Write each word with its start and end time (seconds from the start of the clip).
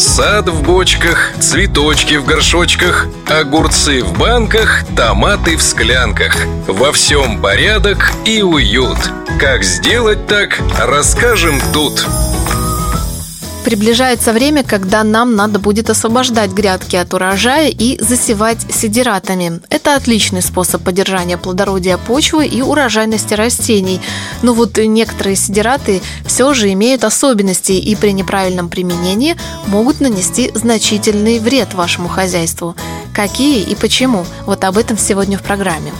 Сад 0.00 0.48
в 0.48 0.62
бочках, 0.62 1.32
цветочки 1.40 2.14
в 2.14 2.24
горшочках, 2.24 3.06
огурцы 3.28 4.02
в 4.02 4.16
банках, 4.18 4.82
томаты 4.96 5.58
в 5.58 5.62
склянках. 5.62 6.34
Во 6.66 6.90
всем 6.90 7.38
порядок 7.42 8.10
и 8.24 8.40
уют. 8.40 8.96
Как 9.38 9.62
сделать 9.62 10.26
так, 10.26 10.58
расскажем 10.78 11.60
тут. 11.74 12.06
Приближается 13.64 14.32
время, 14.32 14.64
когда 14.64 15.04
нам 15.04 15.36
надо 15.36 15.58
будет 15.58 15.90
освобождать 15.90 16.50
грядки 16.50 16.96
от 16.96 17.12
урожая 17.12 17.68
и 17.68 18.02
засевать 18.02 18.58
сидератами. 18.72 19.60
Это 19.68 19.96
отличный 19.96 20.40
способ 20.40 20.82
поддержания 20.82 21.36
плодородия 21.36 21.98
почвы 21.98 22.46
и 22.46 22.62
урожайности 22.62 23.34
растений. 23.34 24.00
Но 24.42 24.54
вот 24.54 24.78
некоторые 24.78 25.36
сидераты 25.36 26.00
все 26.24 26.54
же 26.54 26.72
имеют 26.72 27.04
особенности 27.04 27.72
и 27.72 27.94
при 27.96 28.12
неправильном 28.12 28.70
применении 28.70 29.36
могут 29.66 30.00
нанести 30.00 30.50
значительный 30.54 31.38
вред 31.38 31.74
вашему 31.74 32.08
хозяйству. 32.08 32.74
Какие 33.14 33.62
и 33.62 33.74
почему? 33.74 34.24
Вот 34.46 34.64
об 34.64 34.78
этом 34.78 34.96
сегодня 34.96 35.36
в 35.36 35.42
программе. 35.42 35.92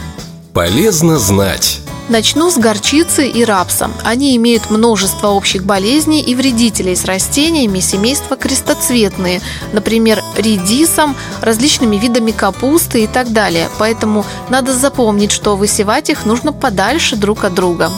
Полезно 0.53 1.19
знать. 1.19 1.80
Начну 2.11 2.51
с 2.51 2.57
горчицы 2.57 3.29
и 3.29 3.45
рапса. 3.45 3.89
Они 4.03 4.35
имеют 4.35 4.69
множество 4.69 5.29
общих 5.29 5.63
болезней 5.63 6.21
и 6.21 6.35
вредителей 6.35 6.93
с 6.93 7.05
растениями 7.05 7.79
семейства 7.79 8.35
крестоцветные, 8.35 9.39
например, 9.71 10.21
редисом, 10.35 11.15
различными 11.39 11.95
видами 11.95 12.31
капусты 12.31 13.05
и 13.05 13.07
так 13.07 13.31
далее. 13.31 13.69
Поэтому 13.79 14.25
надо 14.49 14.73
запомнить, 14.73 15.31
что 15.31 15.55
высевать 15.55 16.09
их 16.09 16.25
нужно 16.25 16.51
подальше 16.51 17.15
друг 17.15 17.45
от 17.45 17.53
друга. 17.53 17.89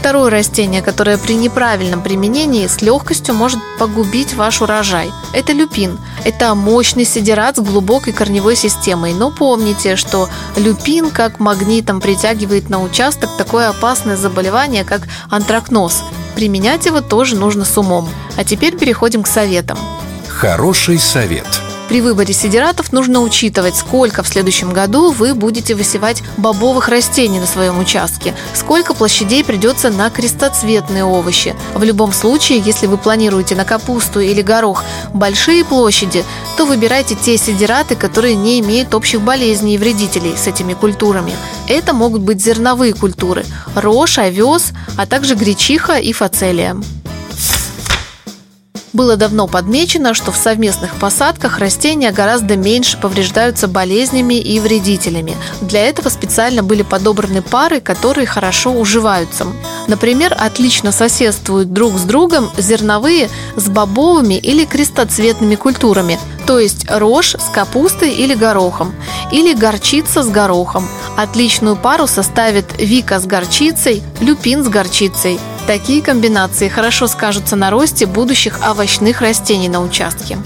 Второе 0.00 0.30
растение, 0.30 0.80
которое 0.80 1.18
при 1.18 1.34
неправильном 1.34 2.02
применении 2.02 2.66
с 2.66 2.80
легкостью 2.80 3.34
может 3.34 3.58
погубить 3.78 4.32
ваш 4.32 4.62
урожай, 4.62 5.12
это 5.34 5.52
люпин. 5.52 5.98
Это 6.24 6.54
мощный 6.54 7.04
сидерат 7.04 7.58
с 7.58 7.60
глубокой 7.60 8.14
корневой 8.14 8.56
системой. 8.56 9.12
Но 9.12 9.30
помните, 9.30 9.96
что 9.96 10.30
люпин 10.56 11.10
как 11.10 11.38
магнитом 11.38 12.00
притягивает 12.00 12.70
на 12.70 12.80
участок 12.80 13.28
такое 13.36 13.68
опасное 13.68 14.16
заболевание, 14.16 14.84
как 14.84 15.02
антракноз. 15.28 16.02
Применять 16.34 16.86
его 16.86 17.02
тоже 17.02 17.36
нужно 17.36 17.66
с 17.66 17.76
умом. 17.76 18.08
А 18.38 18.44
теперь 18.44 18.78
переходим 18.78 19.22
к 19.22 19.26
советам. 19.26 19.78
Хороший 20.28 20.98
совет– 20.98 21.46
при 21.90 22.00
выборе 22.00 22.32
сидератов 22.32 22.92
нужно 22.92 23.20
учитывать, 23.20 23.74
сколько 23.74 24.22
в 24.22 24.28
следующем 24.28 24.72
году 24.72 25.10
вы 25.10 25.34
будете 25.34 25.74
высевать 25.74 26.22
бобовых 26.36 26.88
растений 26.88 27.40
на 27.40 27.46
своем 27.46 27.80
участке, 27.80 28.32
сколько 28.54 28.94
площадей 28.94 29.42
придется 29.42 29.90
на 29.90 30.08
крестоцветные 30.08 31.04
овощи. 31.04 31.56
В 31.74 31.82
любом 31.82 32.12
случае, 32.12 32.60
если 32.60 32.86
вы 32.86 32.96
планируете 32.96 33.56
на 33.56 33.64
капусту 33.64 34.20
или 34.20 34.40
горох 34.40 34.84
большие 35.12 35.64
площади, 35.64 36.24
то 36.56 36.64
выбирайте 36.64 37.16
те 37.16 37.36
сидераты, 37.36 37.96
которые 37.96 38.36
не 38.36 38.60
имеют 38.60 38.94
общих 38.94 39.20
болезней 39.20 39.74
и 39.74 39.78
вредителей 39.78 40.36
с 40.36 40.46
этими 40.46 40.74
культурами. 40.74 41.32
Это 41.66 41.92
могут 41.92 42.22
быть 42.22 42.40
зерновые 42.40 42.94
культуры– 42.94 43.44
рожь, 43.74 44.18
овес, 44.18 44.70
а 44.96 45.06
также 45.06 45.34
гречиха 45.34 45.94
и 45.94 46.12
фацелия. 46.12 46.76
Было 48.92 49.16
давно 49.16 49.46
подмечено, 49.46 50.14
что 50.14 50.32
в 50.32 50.36
совместных 50.36 50.96
посадках 50.96 51.58
растения 51.58 52.10
гораздо 52.10 52.56
меньше 52.56 52.98
повреждаются 52.98 53.68
болезнями 53.68 54.34
и 54.34 54.58
вредителями. 54.58 55.36
Для 55.60 55.86
этого 55.86 56.08
специально 56.08 56.64
были 56.64 56.82
подобраны 56.82 57.40
пары, 57.40 57.80
которые 57.80 58.26
хорошо 58.26 58.72
уживаются. 58.72 59.46
Например, 59.86 60.36
отлично 60.36 60.90
соседствуют 60.90 61.72
друг 61.72 61.98
с 61.98 62.02
другом 62.02 62.50
зерновые 62.58 63.30
с 63.54 63.68
бобовыми 63.68 64.34
или 64.34 64.64
крестоцветными 64.64 65.54
культурами, 65.54 66.18
то 66.46 66.58
есть 66.58 66.90
рожь 66.90 67.36
с 67.36 67.48
капустой 67.52 68.12
или 68.12 68.34
горохом, 68.34 68.92
или 69.30 69.54
горчица 69.54 70.24
с 70.24 70.28
горохом. 70.28 70.88
Отличную 71.16 71.76
пару 71.76 72.08
составит 72.08 72.66
вика 72.78 73.20
с 73.20 73.26
горчицей, 73.26 74.02
люпин 74.20 74.64
с 74.64 74.68
горчицей, 74.68 75.38
Такие 75.70 76.02
комбинации 76.02 76.68
хорошо 76.68 77.06
скажутся 77.06 77.54
на 77.54 77.70
росте 77.70 78.04
будущих 78.04 78.58
овощных 78.68 79.20
растений 79.20 79.68
на 79.68 79.80
участке. 79.80 80.36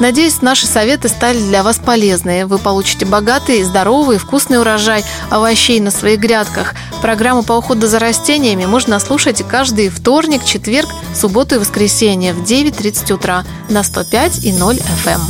Надеюсь, 0.00 0.42
наши 0.42 0.66
советы 0.66 1.06
стали 1.08 1.38
для 1.38 1.62
вас 1.62 1.78
полезны. 1.78 2.46
Вы 2.46 2.58
получите 2.58 3.06
богатый, 3.06 3.62
здоровый, 3.62 4.18
вкусный 4.18 4.58
урожай 4.58 5.04
овощей 5.30 5.78
на 5.78 5.92
своих 5.92 6.18
грядках. 6.18 6.74
Программу 7.00 7.44
по 7.44 7.52
уходу 7.52 7.86
за 7.86 8.00
растениями 8.00 8.66
можно 8.66 8.98
слушать 8.98 9.44
каждый 9.48 9.88
вторник, 9.88 10.44
четверг, 10.44 10.88
субботу 11.14 11.54
и 11.54 11.58
воскресенье 11.58 12.34
в 12.34 12.42
9.30 12.42 13.12
утра 13.12 13.44
на 13.68 13.84
105 13.84 14.44
и 14.44 14.52
0 14.52 14.78
FM. 14.78 15.20